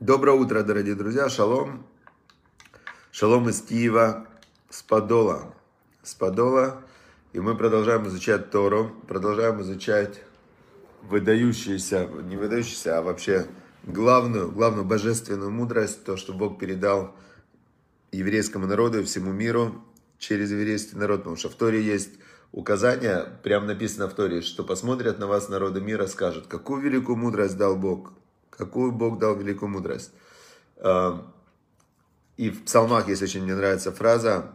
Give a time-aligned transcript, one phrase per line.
[0.00, 1.28] Доброе утро, дорогие друзья.
[1.28, 1.84] Шалом.
[3.12, 4.26] Шалом из Киева,
[4.70, 5.54] с Подола.
[6.02, 6.80] С Подола.
[7.34, 10.22] И мы продолжаем изучать Тору, продолжаем изучать
[11.02, 13.46] выдающуюся, не выдающуюся, а вообще
[13.82, 17.14] главную, главную божественную мудрость, то, что Бог передал
[18.10, 19.84] еврейскому народу и всему миру
[20.16, 21.18] через еврейский народ.
[21.18, 22.12] Потому что в Торе есть
[22.52, 27.58] указание, прям написано в Торе, что посмотрят на вас народы мира, скажут, какую великую мудрость
[27.58, 28.14] дал Бог,
[28.50, 30.12] какую Бог дал великую мудрость.
[30.76, 31.24] А,
[32.36, 34.52] и в псалмах есть очень мне нравится фраза,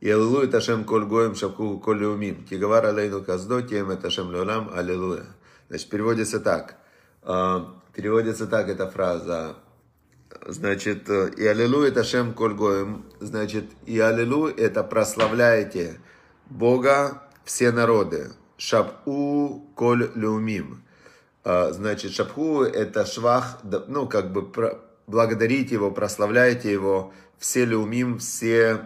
[0.00, 2.44] Ялилуя Ташем Коль Гоем Шапху Коль Леумим.
[2.44, 5.24] Кигавар Алейну Каздо Тем Ташем Леолам Аллилуйя.
[5.68, 6.76] Значит, переводится так.
[7.22, 9.56] А, переводится так эта фраза.
[10.46, 13.06] Значит, и аллилуйя Ташем Коль Гоем.
[13.20, 15.98] Значит, и аллилуйя это прославляете
[16.50, 18.32] Бога все народы.
[18.58, 20.82] Шапу Коль Леумим.
[21.48, 24.50] А, значит, Шапху это швах, ну, как бы
[25.06, 28.80] благодарите его, прославляйте его, все Леумим, все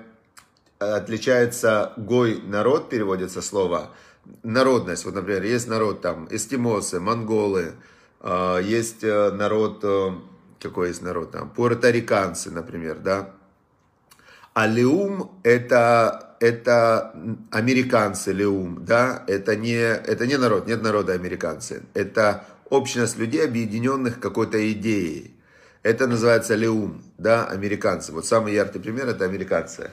[0.79, 3.93] отличается гой народ, переводится слово,
[4.43, 5.07] народность.
[5.07, 7.77] Вот, например, есть народ там, эскимосы, монголы,
[8.21, 10.11] а, есть э, народ, э,
[10.61, 13.31] какой есть народ там, пуэрториканцы, например, да.
[14.53, 17.15] А леум это, это
[17.51, 21.83] американцы, леум, да, это не, это не народ, нет народа американцы.
[21.93, 25.37] Это общность людей, объединенных какой-то идеей.
[25.83, 28.13] Это называется леум, да, американцы.
[28.13, 29.91] Вот самый яркий пример это американцы.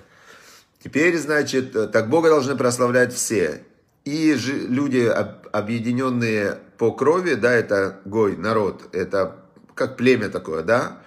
[0.82, 3.64] Теперь, значит, так Бога должны прославлять все.
[4.06, 5.06] И люди,
[5.52, 9.36] объединенные по крови, да, это гой, народ, это
[9.76, 11.00] как племя такое, да,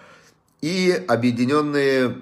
[0.60, 2.20] и объединенные,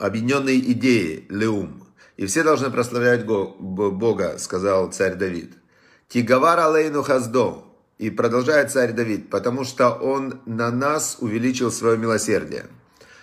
[0.00, 1.87] объединенные идеи, леум.
[2.18, 5.52] И все должны прославлять Бога, сказал царь Давид.
[6.08, 7.64] Тигавар алейну хаздо.
[7.96, 12.66] И продолжает царь Давид, потому что он на нас увеличил свое милосердие.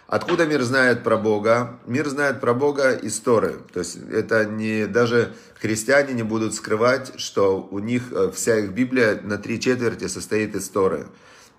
[0.07, 1.79] Откуда мир знает про Бога?
[1.85, 3.57] Мир знает про Бога из Торы.
[3.73, 8.71] То есть это не даже христиане не будут скрывать, что у них э, вся их
[8.71, 11.07] Библия на три четверти состоит из Торы.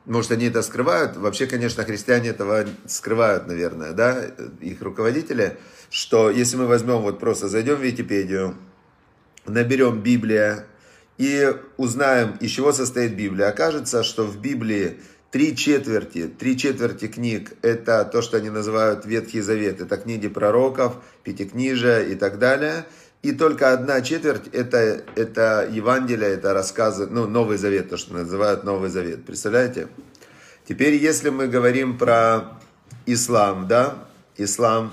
[0.07, 1.17] Может, они это скрывают?
[1.17, 4.25] Вообще, конечно, христиане этого скрывают, наверное, да,
[4.61, 5.59] их руководители,
[5.91, 8.57] что если мы возьмем, вот просто зайдем в Википедию,
[9.47, 10.67] наберем Библия
[11.19, 14.99] и узнаем, из чего состоит Библия, окажется, что в Библии
[15.37, 19.81] Три четверти, три четверти книг– это то, что они называют Ветхий Завет.
[19.81, 22.87] Это книги пророков, Пятикнижия и так далее.
[23.23, 28.63] И только одна четверть это,– это Евангелие, это рассказы, ну, Новый Завет, то, что называют
[28.63, 29.27] Новый Завет.
[29.27, 29.89] Представляете?
[30.67, 32.59] Теперь, если мы говорим про
[33.05, 34.93] ислам, да, ислам,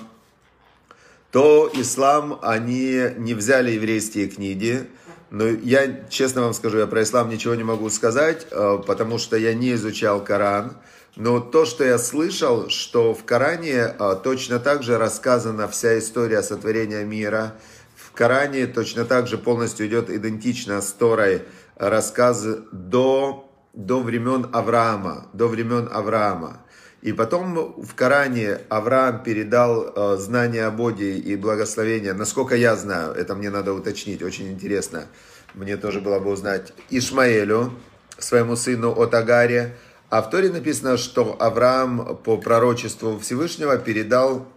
[1.34, 4.88] то ислам, они не взяли еврейские книги,
[5.32, 9.36] но я, честно вам скажу, я про ислам ничего не могу сказать, э, потому что
[9.36, 10.78] я не изучал Коран.
[11.16, 16.44] Но то, что я слышал, что в Коране э, точно так же рассказана вся история
[16.44, 17.56] сотворения мира.
[17.96, 21.42] В Коране точно так же полностью идет идентично с Торой
[21.78, 25.30] рассказ до, до времен Авраама.
[25.34, 26.63] До времен Авраама.
[27.04, 33.12] И потом в Коране Авраам передал э, знания о Боге и благословения, насколько я знаю,
[33.12, 35.08] это мне надо уточнить, очень интересно,
[35.54, 37.74] мне тоже было бы узнать, Ишмаэлю,
[38.18, 39.76] своему сыну от Агаре.
[40.10, 44.48] А в Торе написано, что Авраам по пророчеству Всевышнего передал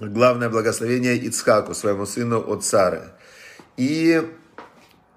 [0.00, 3.02] главное благословение Ицхаку, своему сыну от Сары.
[3.76, 4.26] И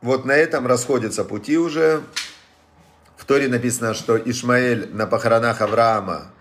[0.02, 2.02] вот на этом расходятся пути уже.
[3.16, 6.34] В Торе написано, что Ишмаэль на похоронах Авраама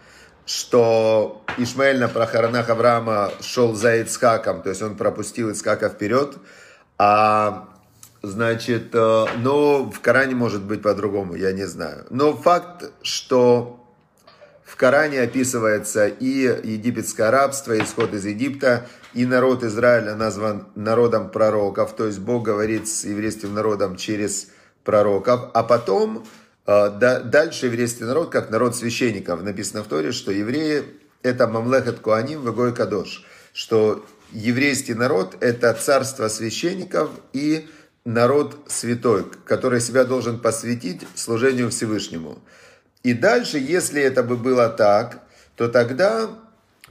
[0.49, 6.37] что Ишмаэль на похоронах Авраама шел за Ицкаком, то есть он пропустил Ицкака вперед,
[6.97, 7.69] а
[8.23, 12.07] значит, но в Коране может быть по-другому, я не знаю.
[12.09, 13.87] Но факт, что
[14.65, 21.29] в Коране описывается и египетское рабство, и исход из Египта, и народ Израиля назван народом
[21.29, 24.49] пророков, то есть Бог говорит с еврейским народом через
[24.83, 26.25] пророков, а потом
[26.69, 30.85] дальше еврейский народ, как народ священников, написано в Торе, что евреи
[31.23, 37.67] это мамлехет куаним вегой кадош, что еврейский народ это царство священников и
[38.05, 42.39] народ святой, который себя должен посвятить служению Всевышнему.
[43.03, 45.23] И дальше, если это бы было так,
[45.57, 46.29] то тогда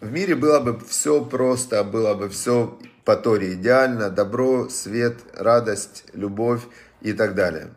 [0.02, 6.04] в мире было бы все просто, было бы все по Торе идеально, добро, свет, радость,
[6.14, 6.62] любовь
[7.02, 7.70] и так далее.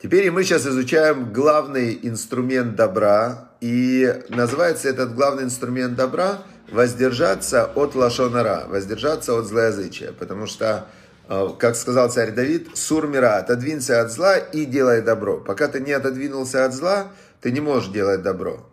[0.00, 3.48] Теперь мы сейчас изучаем главный инструмент добра.
[3.60, 6.38] И называется этот главный инструмент добра
[6.70, 10.12] воздержаться от лошонара, воздержаться от злоязычия.
[10.12, 10.86] Потому что,
[11.28, 15.38] э, как сказал царь Давид, сурмира, отодвинься от зла и делай добро.
[15.38, 17.08] Пока ты не отодвинулся от зла,
[17.40, 18.64] ты не можешь делать добро.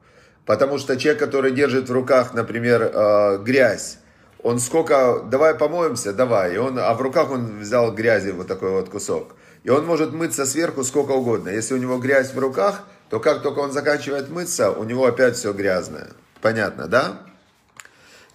[0.46, 3.98] Потому что человек, который держит в руках, например, э, грязь,
[4.44, 6.54] он сколько, давай помоемся, давай.
[6.54, 9.36] И он, а в руках он взял грязи, вот такой вот кусок.
[9.66, 11.50] И он может мыться сверху сколько угодно.
[11.50, 15.36] Если у него грязь в руках, то как только он заканчивает мыться, у него опять
[15.36, 16.12] все грязное.
[16.40, 17.24] Понятно, да?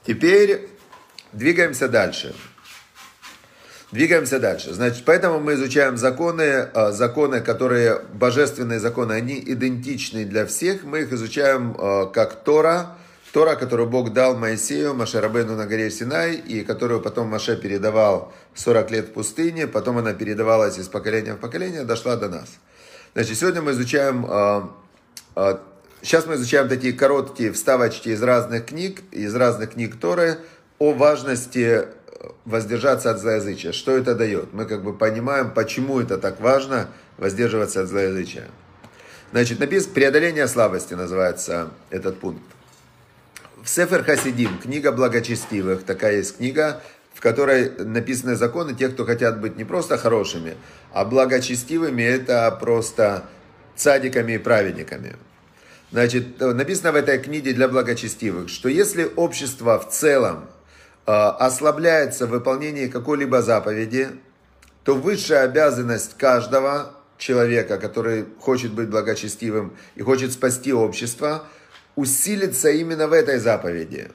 [0.04, 0.68] Теперь
[1.32, 2.34] двигаемся дальше.
[3.92, 4.72] Двигаемся дальше.
[4.72, 10.82] Значит, поэтому мы изучаем законы, а, законы, которые, божественные законы, они идентичны для всех.
[10.82, 12.96] Мы их изучаем а, как Тора,
[13.32, 18.90] Тора, которую Бог дал Моисею, Машарабену на горе Синай, и которую потом Маше передавал 40
[18.90, 22.48] лет в пустыне, потом она передавалась из поколения в поколение, дошла до нас.
[23.14, 24.26] Значит, сегодня мы изучаем,
[26.02, 30.38] сейчас мы изучаем такие короткие вставочки из разных книг, из разных книг Торы
[30.78, 31.86] о важности
[32.44, 33.72] воздержаться от злоязычия.
[33.72, 34.52] Что это дает?
[34.52, 38.48] Мы как бы понимаем, почему это так важно воздерживаться от злоязычия.
[39.30, 42.42] Значит, написано «Преодоление слабости» называется этот пункт.
[43.62, 46.82] В Сефер Хасидим, книга благочестивых, такая есть книга,
[47.14, 50.56] в которой написаны законы тех, кто хотят быть не просто хорошими,
[50.92, 53.24] а благочестивыми, это просто
[53.76, 55.16] цадиками и праведниками.
[55.92, 60.48] Значит, написано в этой книге для благочестивых, что если общество в целом
[61.06, 64.10] Э, ослабляется в выполнении какой-либо заповеди,
[64.84, 71.46] то высшая обязанность каждого человека, который хочет быть благочестивым и хочет спасти общество,
[72.00, 74.10] усилится именно в этой заповеди.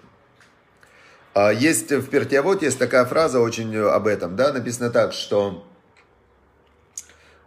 [1.36, 5.68] А есть в Пертиавод есть такая фраза очень об этом, да, написано так, что,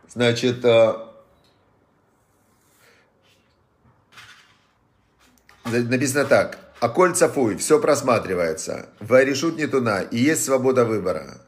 [0.08, 0.94] значит, э,
[5.64, 8.90] написано так, а кольца фуй, все просматривается.
[9.00, 11.38] Варешут не туна, и есть свобода выбора.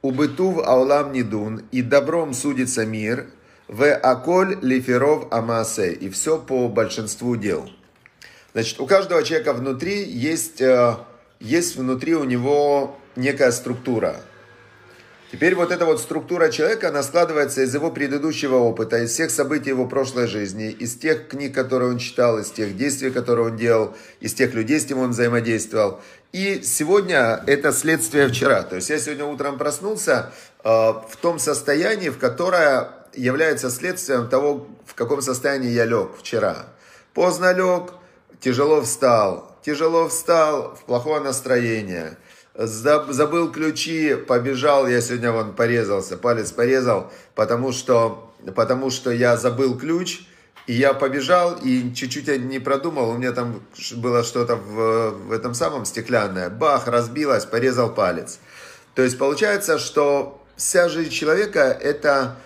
[0.00, 3.26] Убытув аулам нидун, и добром судится мир,
[3.68, 7.70] в аколь лиферов амасе, и все по большинству дел.
[8.52, 10.96] Значит, у каждого человека внутри есть, э,
[11.40, 14.16] есть внутри у него некая структура–
[15.32, 19.70] Теперь вот эта вот структура человека, она складывается из его предыдущего опыта, из всех событий
[19.70, 23.96] его прошлой жизни, из тех книг, которые он читал, из тех действий, которые он делал,
[24.20, 26.02] из тех людей, с кем он взаимодействовал.
[26.32, 28.62] И сегодня это следствие вчера.
[28.62, 34.66] То есть я сегодня утром проснулся э, в том состоянии, в которое является следствием того,
[34.84, 36.66] в каком состоянии я лег вчера.
[37.14, 37.94] Поздно лег,
[38.42, 42.18] тяжело встал, тяжело встал, в плохое настроение–
[42.54, 49.78] забыл ключи, побежал, я сегодня вон порезался, палец порезал, потому что, потому что я забыл
[49.78, 50.20] ключ,
[50.66, 53.62] и я побежал, и чуть-чуть я не продумал, у меня там
[53.96, 58.38] было что-то в, в этом самом стеклянное, бах, разбилось, порезал палец.
[58.94, 62.36] То есть получается, что вся жизнь человека это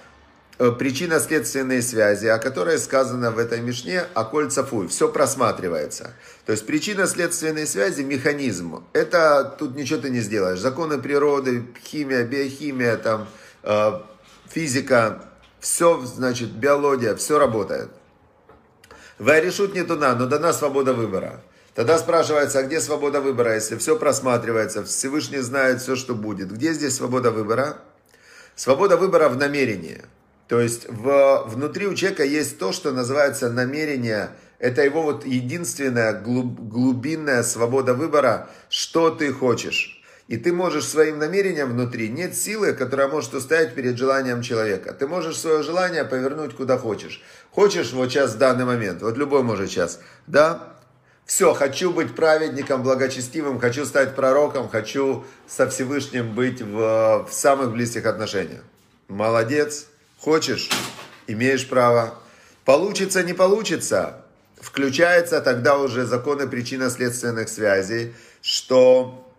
[0.58, 6.14] причинно-следственные связи, о которой сказано в этой Мишне, а кольца фуй, все просматривается.
[6.46, 10.58] То есть причинно-следственные связи, механизм, это тут ничего ты не сделаешь.
[10.58, 13.28] Законы природы, химия, биохимия, там,
[13.64, 14.00] э,
[14.48, 15.24] физика,
[15.60, 17.90] все, значит, биология, все работает.
[19.18, 21.42] Вайрешут не туна, но дана свобода выбора.
[21.74, 26.50] Тогда спрашивается, а где свобода выбора, если все просматривается, Всевышний знает все, что будет.
[26.50, 27.76] Где здесь свобода выбора?
[28.54, 30.02] Свобода выбора в намерении–
[30.48, 34.30] то есть в, внутри у человека есть то, что называется намерение.
[34.58, 40.02] Это его вот единственная глуб, глубинная свобода выбора, что ты хочешь.
[40.28, 44.92] И ты можешь своим намерением внутри, нет силы, которая может устоять перед желанием человека.
[44.92, 47.22] Ты можешь свое желание повернуть куда хочешь.
[47.52, 50.76] Хочешь вот сейчас в данный момент, вот любой может сейчас, да,
[51.26, 57.72] все, хочу быть праведником, благочестивым, хочу стать пророком, хочу со Всевышним быть в, в самых
[57.72, 58.62] близких отношениях.
[59.08, 59.86] Молодец,
[60.18, 60.68] Хочешь,
[61.26, 62.18] имеешь право.
[62.64, 64.24] Получится, не получится.
[64.60, 69.30] Включается тогда уже законы причинно-следственных связей, что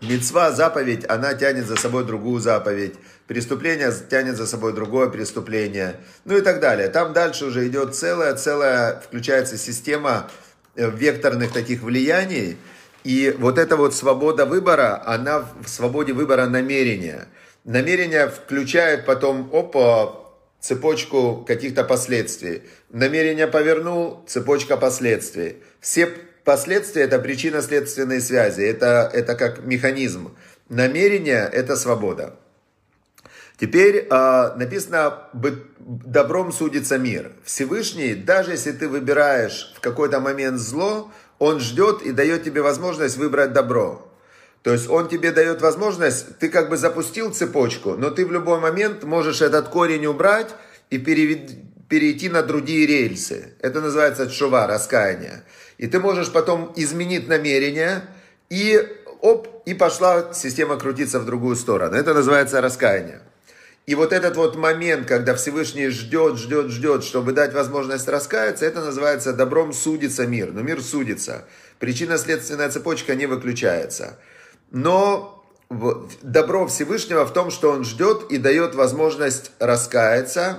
[0.00, 2.94] мецва, заповедь, она тянет за собой другую заповедь.
[3.26, 5.96] Преступление тянет за собой другое преступление.
[6.24, 6.88] Ну и так далее.
[6.88, 10.30] Там дальше уже идет целая, целая, включается система
[10.76, 12.56] э, векторных таких влияний.
[13.04, 17.26] И вот эта вот свобода выбора, она в свободе выбора намерения.
[17.64, 20.22] Намерение включает потом, опа,
[20.60, 22.62] цепочку каких-то последствий.
[22.90, 25.62] Намерение повернул, цепочка последствий.
[25.80, 26.08] Все
[26.44, 30.36] последствия– это причинно-следственные связи, это, это как механизм.
[30.68, 32.34] Намерение– это свобода.
[33.58, 35.28] Теперь э, написано,
[35.78, 37.32] добром судится мир.
[37.44, 43.16] Всевышний, даже если ты выбираешь в какой-то момент зло, он ждет и дает тебе возможность
[43.18, 44.11] выбрать добро.
[44.62, 48.60] То есть он тебе дает возможность, ты как бы запустил цепочку, но ты в любой
[48.60, 50.54] момент можешь этот корень убрать
[50.90, 51.58] и перевести
[51.92, 53.52] перейти на другие рельсы.
[53.60, 55.44] Это называется чува, раскаяние.
[55.76, 58.00] И ты можешь потом изменить намерение,
[58.48, 58.80] и
[59.20, 61.94] оп, и пошла система крутиться в другую сторону.
[61.94, 63.20] Это называется раскаяние.
[63.84, 68.80] И вот этот вот момент, когда Всевышний ждет, ждет, ждет, чтобы дать возможность раскаяться, это
[68.80, 70.50] называется добром судится мир.
[70.50, 71.44] Но мир судится.
[71.78, 74.18] Причинно-следственная цепочка не выключается.
[74.72, 75.44] Но
[76.22, 80.58] добро Всевышнего в том, что он ждет и дает возможность раскаяться.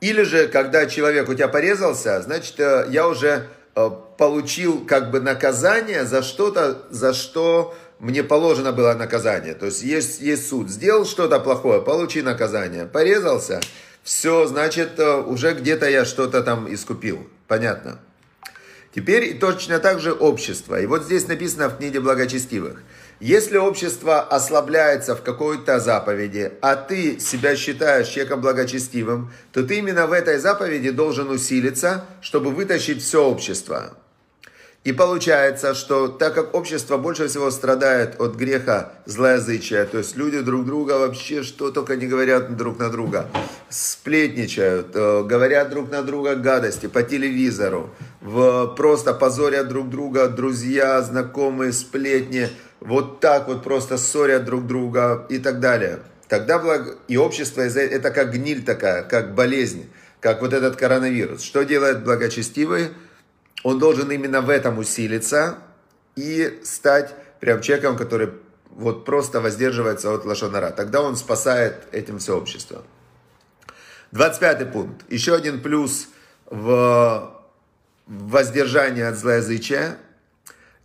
[0.00, 5.20] Или же, когда человек у тебя порезался, значит, э, я уже э, получил как бы
[5.20, 9.54] наказание за что-то, за что мне положено было наказание.
[9.54, 10.70] То есть есть, есть суд.
[10.70, 12.86] Сделал что-то плохое, получи наказание.
[12.86, 13.60] Порезался,
[14.02, 17.28] все, значит, э, уже где-то я что-то там искупил.
[17.48, 17.98] Понятно.
[18.94, 20.80] Теперь точно так же общество.
[20.80, 22.82] И вот здесь написано в книге благочестивых.
[23.20, 30.06] Если общество ослабляется в какой-то заповеди, а ты себя считаешь человеком благочестивым, то ты именно
[30.06, 33.96] в этой заповеди должен усилиться, чтобы вытащить все общество.
[34.84, 40.40] И получается, что так как общество больше всего страдает от греха злоязычия, то есть люди
[40.40, 43.28] друг друга вообще что только не говорят друг на друга,
[43.68, 47.90] сплетничают, э, говорят друг на друга гадости по телевизору,
[48.20, 52.48] в, просто позорят друг друга, друзья, знакомые, сплетни,
[52.80, 56.00] вот так вот просто ссорят друг друга и так далее.
[56.28, 56.98] Тогда благ...
[57.08, 59.88] и общество это как гниль такая, как болезнь,
[60.20, 61.42] как вот этот коронавирус.
[61.42, 62.90] Что делает благочестивый?
[63.62, 65.58] он должен именно в этом усилиться
[66.16, 68.30] и стать прям человеком, который
[68.70, 70.70] вот просто воздерживается от лошонара.
[70.70, 72.84] Тогда он спасает этим все общество.
[74.12, 75.04] 25 пункт.
[75.10, 76.08] Еще один плюс
[76.46, 77.37] в
[78.08, 79.96] воздержании от злоязычия–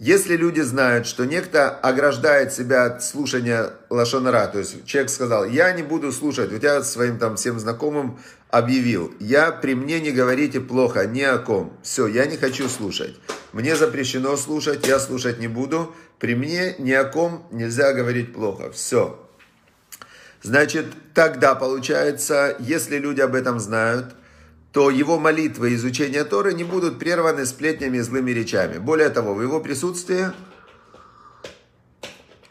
[0.04, 5.72] если люди знают, что некто ограждает себя от слушания лошонара, то есть человек сказал, я
[5.72, 10.60] не буду слушать, у тебя своим там всем знакомым объявил, я при мне не говорите
[10.60, 13.16] плохо ни о ком, все, я не хочу слушать,
[13.54, 18.72] мне запрещено слушать, я слушать не буду, при мне ни о ком нельзя говорить плохо,
[18.72, 19.18] все.
[20.42, 24.16] Значит, тогда получается, если люди об этом знают,
[24.74, 28.80] то его молитвы и изучение Торы не будут прерваны сплетнями и злыми речами.
[28.80, 30.32] Более того, в его присутствии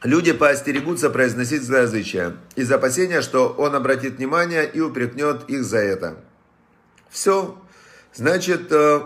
[0.05, 6.17] люди поостерегутся произносить злоязычие из опасения, что он обратит внимание и упрекнет их за это.
[7.11, 7.61] Все.
[8.15, 9.01] Значит, э,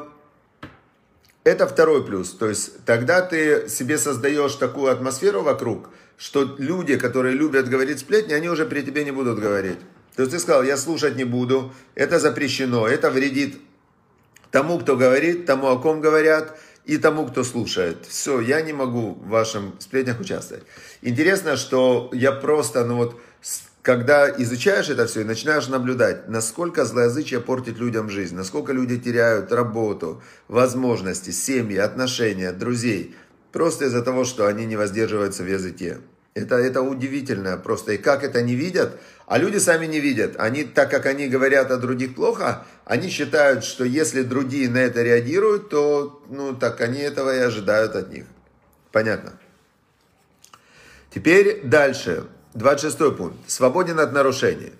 [1.42, 2.32] это второй плюс.
[2.32, 8.34] То есть тогда ты себе создаешь такую атмосферу вокруг, что люди, которые любят говорить сплетни,
[8.34, 9.78] они уже при тебе не будут говорить.
[10.16, 13.60] То есть ты сказал, я слушать не буду, это запрещено, это вредит
[14.50, 18.06] тому, кто говорит, тому, о ком говорят, и тому, кто слушает.
[18.08, 20.64] Все, я не могу в вашем сплетнях участвовать.
[21.02, 23.20] Интересно, что я просто, ну вот,
[23.82, 29.52] когда изучаешь это все и начинаешь наблюдать, насколько злоязычие портит людям жизнь, насколько люди теряют
[29.52, 33.14] работу, возможности, семьи, отношения, друзей,
[33.52, 35.98] просто из-за того, что они не воздерживаются в языке.
[36.34, 37.92] Это, это удивительно просто.
[37.92, 40.36] И как это не видят, а люди сами не видят.
[40.38, 45.02] Они, так как они говорят о других плохо, они считают, что если другие на это
[45.02, 48.24] реагируют, то, ну, так они этого и ожидают от них.
[48.92, 49.32] Понятно.
[51.12, 52.24] Теперь дальше.
[52.54, 53.36] 26 пункт.
[53.48, 54.72] Свободен от нарушений.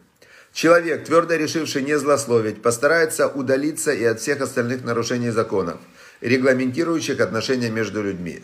[0.53, 5.79] Человек, твердо решивший не злословить, постарается удалиться и от всех остальных нарушений законов,
[6.23, 8.43] регламентирующих отношения между людьми.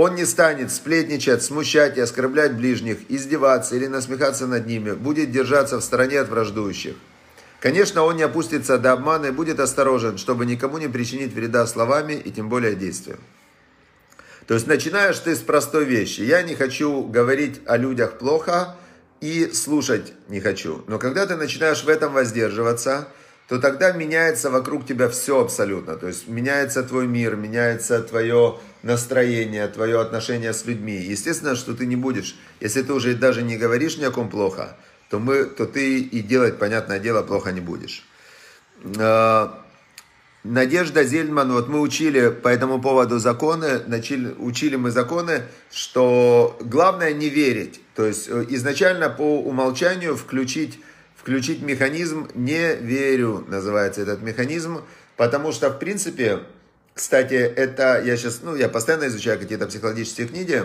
[0.00, 5.78] Он не станет сплетничать, смущать и оскорблять ближних, издеваться или насмехаться над ними, будет держаться
[5.78, 6.94] в стороне от враждующих.
[7.58, 12.12] Конечно, он не опустится до обмана и будет осторожен, чтобы никому не причинить вреда словами
[12.12, 13.18] и тем более действием.
[14.46, 16.20] То есть начинаешь ты с простой вещи.
[16.20, 18.76] Я не хочу говорить о людях плохо
[19.20, 20.84] и слушать не хочу.
[20.86, 23.08] Но когда ты начинаешь в этом воздерживаться,
[23.48, 25.96] то тогда меняется вокруг тебя все абсолютно.
[25.96, 30.96] То есть меняется твой мир, меняется твое настроение, твое отношение с людьми.
[30.96, 34.76] Естественно, что ты не будешь, если ты уже даже не говоришь ни о ком плохо,
[35.08, 38.04] то, мы, то ты и делать, понятное дело, плохо не будешь.
[38.98, 39.58] А,
[40.44, 47.12] Надежда Зельман, вот мы учили по этому поводу законы, начали, учили мы законы, что главное
[47.12, 47.80] не верить.
[47.94, 50.78] То есть э, изначально по умолчанию включить
[51.28, 54.80] включить механизм «не верю», называется этот механизм,
[55.18, 56.38] потому что, в принципе,
[56.94, 60.64] кстати, это я сейчас, ну, я постоянно изучаю какие-то психологические книги,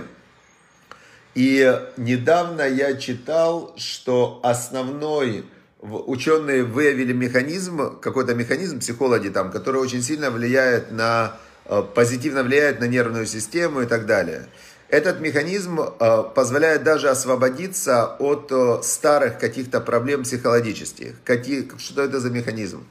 [1.35, 5.43] и недавно я читал, что основной
[5.81, 12.79] ученые выявили механизм, какой-то механизм, психологи там, который очень сильно влияет на, э, позитивно влияет
[12.79, 14.47] на нервную систему и так далее.
[14.93, 21.15] Этот механизм э, позволяет даже освободиться от э, старых каких-то проблем психологических.
[21.23, 22.85] Какие, что это за механизм?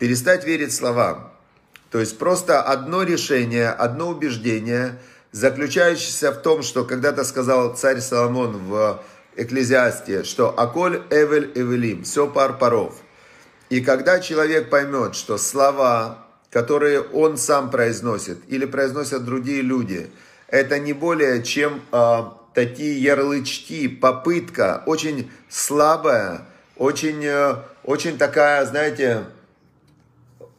[0.00, 1.32] Перестать верить словам.
[1.92, 4.98] То есть просто одно решение, одно убеждение,
[5.30, 9.00] заключающееся в том, что когда-то сказал царь Соломон в
[9.36, 12.96] Экклезиасте, что «Аколь эвель эвелим»– все пар паров.
[13.70, 16.18] И когда человек поймет, что слова,
[16.50, 20.10] которые он сам произносит или произносят другие люди,
[20.48, 22.22] это не более чем э,
[22.54, 26.46] такие ярлычки, попытка, очень слабая,
[26.76, 29.24] очень, э, очень такая, знаете,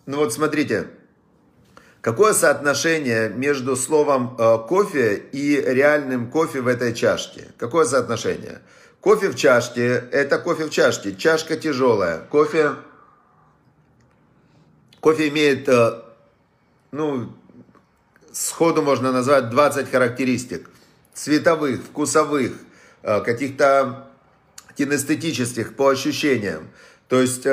[0.06, 0.88] ну вот смотрите,
[2.02, 7.48] какое соотношение между словом э, кофе и реальным кофе в этой чашке?
[7.58, 8.62] Какое соотношение?
[9.02, 11.16] Кофе в чашке– это кофе в чашке.
[11.16, 12.22] Чашка тяжелая.
[12.22, 12.72] Кофе,
[15.00, 16.02] кофе имеет, э,
[16.92, 17.32] ну,
[18.38, 20.70] сходу можно назвать 20 характеристик.
[21.14, 22.54] Цветовых, вкусовых,
[23.04, 24.08] э, каких-то
[24.78, 26.68] кинестетических, по ощущениям.
[27.08, 27.48] То есть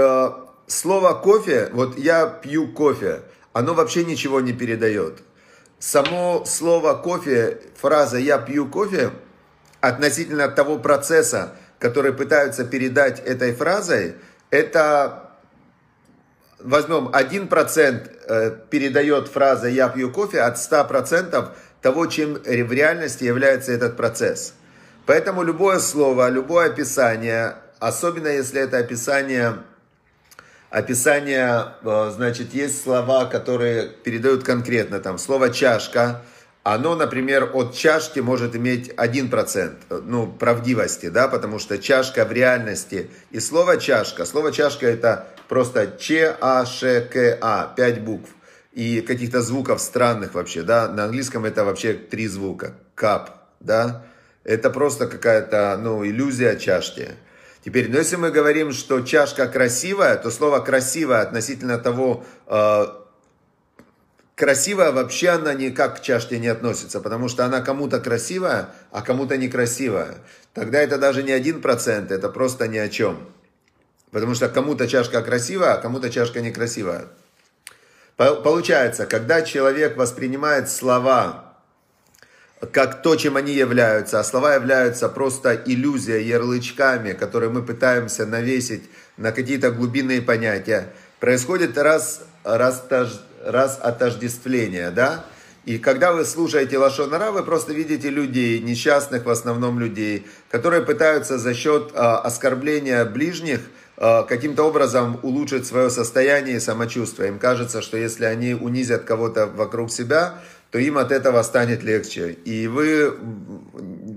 [0.66, 3.22] слово кофе, вот я пью кофе,
[3.52, 5.22] оно вообще ничего не передает.
[5.78, 9.10] Само слово кофе, фраза «я пью кофе»
[9.80, 14.14] относительно того процесса, который пытаются передать этой фразой,
[14.50, 15.31] это,
[16.64, 21.48] возьмем, 1% э, передает фраза «я пью кофе» от 100%
[21.80, 24.54] того, чем в реальности является этот процесс.
[25.06, 29.58] Поэтому любое слово, любое описание, особенно если это описание
[30.72, 36.22] описание, э, значит, есть слова, которые передают конкретно, там, слово «чашка»,
[36.62, 43.10] оно, например, от чашки может иметь 1%, ну, правдивости, да, потому что чашка в реальности.
[43.32, 48.30] И слово чашка, слово чашка это просто Ч, А, Ш, К, А, 5 букв.
[48.72, 52.74] И каких-то звуков странных вообще, да, на английском это вообще три звука.
[52.94, 54.04] Кап, да,
[54.44, 57.10] это просто какая-то, ну, иллюзия чашки.
[57.64, 62.86] Теперь, ну если мы говорим, что чашка красивая, то слово красивая относительно того, э,
[64.42, 69.36] красивая вообще она никак к чашке не относится, потому что она кому-то красивая, а кому-то
[69.36, 70.16] некрасивая.
[70.52, 73.28] Тогда это даже не один процент, это просто ни о чем.
[74.10, 77.04] Потому что кому-то чашка красивая, а кому-то чашка некрасивая.
[78.16, 81.54] Получается, когда человек воспринимает слова
[82.72, 88.90] как то, чем они являются, а слова являются просто иллюзия, ярлычками, которые мы пытаемся навесить
[89.16, 90.88] на какие-то глубинные понятия,
[91.20, 92.84] происходит раз, раз,
[93.44, 95.24] раз отождествление, да?
[95.64, 101.38] И когда вы слушаете Лашонара, вы просто видите людей, несчастных в основном людей, которые пытаются
[101.38, 103.60] за счет э, оскорбления ближних
[103.96, 107.28] э, каким-то образом улучшить свое состояние и самочувствие.
[107.28, 110.34] Им кажется, что если они унизят кого-то вокруг себя,
[110.72, 112.32] то им от этого станет легче.
[112.44, 113.14] И вы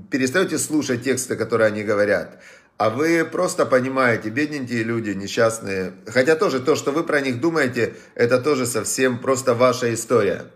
[0.10, 2.40] перестаете слушать тексты, которые они говорят.
[2.78, 5.94] А вы просто понимаете, бедненькие люди, несчастные.
[6.08, 10.48] Хотя тоже то, что вы про них думаете, это тоже совсем просто ваша история.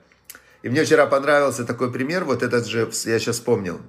[0.61, 3.79] И мне вчера понравился такой пример, вот этот же, я сейчас вспомнил,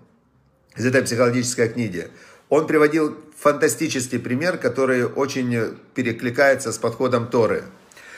[0.76, 2.08] из этой психологической книги.
[2.48, 7.64] Он приводил фантастический пример, который очень перекликается с подходом Торы.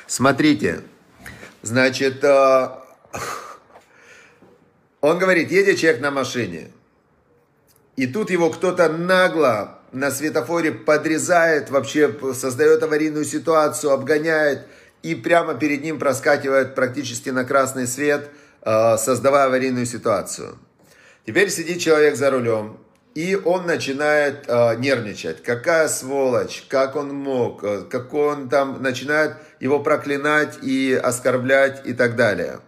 [0.07, 0.81] Смотрите,
[1.63, 2.85] значит, а,
[5.01, 6.71] он говорит, едет человек на машине,
[7.97, 14.67] и тут его кто-то нагло на светофоре подрезает, вообще создает аварийную ситуацию, обгоняет,
[15.03, 18.31] и прямо перед ним проскакивает практически на красный свет,
[18.63, 20.59] э, создавая аварийную ситуацию.
[21.27, 22.79] Теперь сидит человек за рулем,
[23.15, 25.43] и он начинает э, нервничать.
[25.43, 31.93] Какая сволочь, как он мог, э, как он там начинает его проклинать и оскорблять и
[31.93, 32.61] так далее.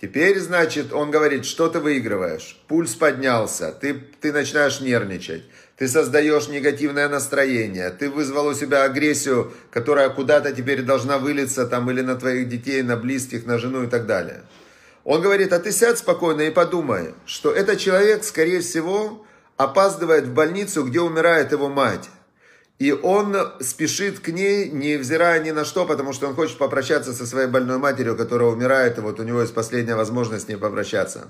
[0.00, 2.60] Теперь, значит, он говорит, что ты выигрываешь?
[2.68, 5.44] Пульс поднялся, ты, ты начинаешь нервничать,
[5.76, 11.90] ты создаешь негативное настроение, ты вызвал у себя агрессию, которая куда-то теперь должна вылиться там
[11.90, 14.42] или на твоих детей, на близких, на жену и так далее.
[15.04, 20.32] Он говорит, а ты сядь спокойно и подумай, что этот человек, скорее всего, опаздывает в
[20.32, 22.08] больницу, где умирает его мать.
[22.78, 27.26] И он спешит к ней, невзирая ни на что, потому что он хочет попрощаться со
[27.26, 31.28] своей больной матерью, которая умирает, и вот у него есть последняя возможность с ней попрощаться.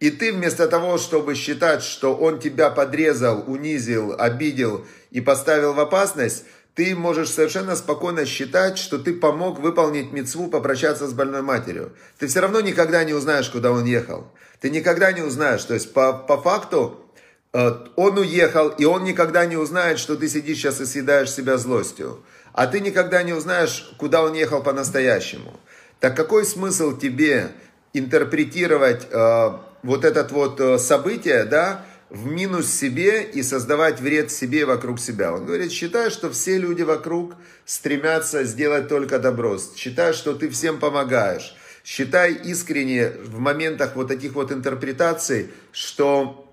[0.00, 5.80] И ты вместо того, чтобы считать, что он тебя подрезал, унизил, обидел и поставил в
[5.80, 11.92] опасность, ты можешь совершенно спокойно считать, что ты помог выполнить мецву, попрощаться с больной матерью.
[12.18, 14.30] Ты все равно никогда не узнаешь, куда он ехал.
[14.60, 15.64] Ты никогда не узнаешь.
[15.64, 17.04] То есть по, по факту
[17.52, 21.56] Э, он уехал, и он никогда не узнает, что ты сидишь сейчас и съедаешь себя
[21.56, 22.22] злостью.
[22.52, 25.58] А ты никогда не узнаешь, куда он ехал по-настоящему.
[26.00, 27.50] Так какой смысл тебе
[27.94, 29.50] интерпретировать э,
[29.82, 34.98] вот это вот э, событие, да, в минус себе и создавать вред себе и вокруг
[34.98, 35.32] себя.
[35.32, 37.34] Он говорит, считай, что все люди вокруг
[37.66, 39.58] стремятся сделать только добро.
[39.76, 41.54] Считай, что ты всем помогаешь.
[41.84, 46.47] Считай искренне в моментах вот таких вот интерпретаций, что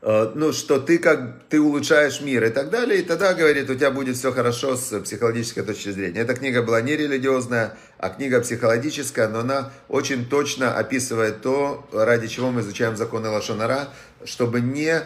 [0.00, 3.90] ну, что ты как ты улучшаешь мир и так далее, и тогда, говорит, у тебя
[3.90, 6.20] будет все хорошо с психологической точки зрения.
[6.20, 12.28] Эта книга была не религиозная, а книга психологическая, но она очень точно описывает то, ради
[12.28, 13.88] чего мы изучаем законы Лашонара,
[14.24, 15.02] чтобы не,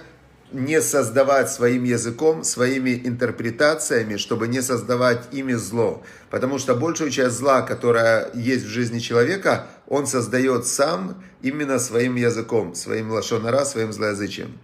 [0.52, 6.02] не создавать своим языком, своими интерпретациями, чтобы не создавать ими зло.
[6.28, 12.16] Потому что большую часть зла, которая есть в жизни человека, он создает сам именно своим
[12.16, 14.58] языком, своим Лашонара, своим злоязычием.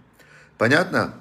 [0.59, 1.13] Понятно?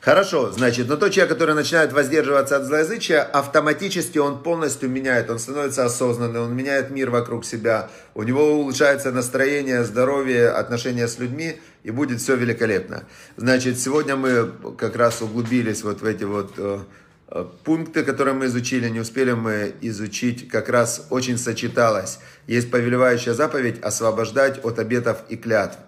[0.00, 5.38] Хорошо, значит, но тот человек, который начинает воздерживаться от злоязычия, автоматически он полностью меняет, он
[5.38, 11.60] становится осознанным, он меняет мир вокруг себя, у него улучшается настроение, здоровье, отношения с людьми,
[11.84, 13.04] и будет все великолепно.
[13.36, 16.80] Значит, сегодня мы как раз углубились вот в эти вот э,
[17.28, 22.18] э, пункты, которые мы изучили, не успели мы изучить, как раз очень сочеталось.
[22.48, 25.78] Есть повелевающая заповедь освобождать от обетов и клятв.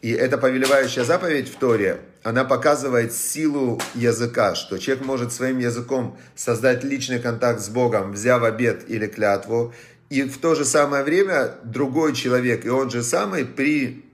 [0.00, 6.16] И эта повелевающая заповедь в Торе, она показывает силу языка, что человек может своим языком
[6.36, 9.74] создать личный контакт с Богом, взяв обед или клятву,
[10.08, 14.04] и в то же самое время другой человек, и он же самый, при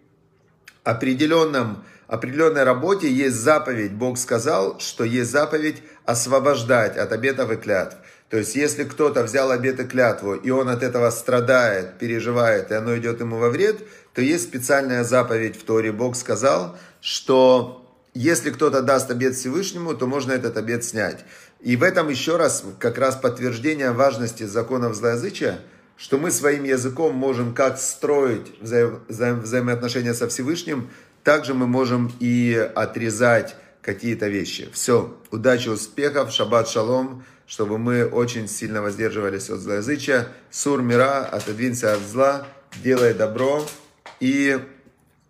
[0.83, 3.93] определенном, определенной работе есть заповедь.
[3.93, 7.97] Бог сказал, что есть заповедь освобождать от обетов и клятв.
[8.35, 12.75] То есть, если кто-то взял обет и клятву, и он от этого страдает, переживает, и
[12.75, 13.79] оно идет ему во вред,
[14.13, 15.93] то есть специальная заповедь в Торе.
[15.93, 21.25] Бог сказал, что если кто-то даст обед Всевышнему, то можно этот обед снять.
[21.61, 25.61] И в этом еще раз как раз подтверждение важности законов злоязычия,
[25.97, 30.91] что мы своим языком можем как строить вза- вза- взаимоотношения со Всевышним,
[31.23, 34.69] также мы можем и отрезать какие-то вещи.
[34.73, 40.29] Все, удачи, успехов, шаббат шалом, чтобы мы очень сильно воздерживались от злоязычия.
[40.51, 42.47] Сур мира, отодвинься от зла,
[42.83, 43.65] делай добро
[44.21, 44.59] и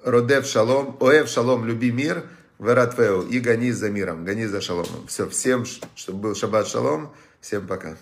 [0.02, 2.24] родев шалом, оев шалом, люби мир,
[2.58, 5.06] вератвеу, и гони за миром, гони за шаломом.
[5.08, 7.96] Все, всем, чтобы был шаббат шалом, всем пока.